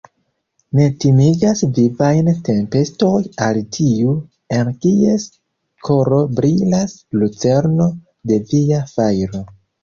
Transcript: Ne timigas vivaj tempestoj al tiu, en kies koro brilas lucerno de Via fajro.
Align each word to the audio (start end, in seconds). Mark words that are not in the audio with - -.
Ne 0.77 0.85
timigas 1.01 1.59
vivaj 1.77 2.07
tempestoj 2.47 3.11
al 3.47 3.59
tiu, 3.77 4.15
en 4.61 4.71
kies 4.87 5.27
koro 5.91 6.23
brilas 6.41 6.97
lucerno 7.21 7.89
de 8.33 8.41
Via 8.51 8.83
fajro. 8.97 9.45